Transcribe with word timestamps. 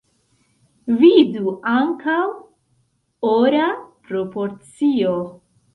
Vidu 1.01 1.53
ankaŭ: 1.73 2.17
Ora 3.37 3.71
proporcio. 4.11 5.17